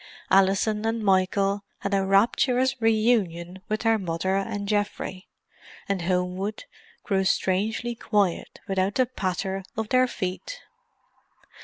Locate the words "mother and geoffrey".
3.99-5.27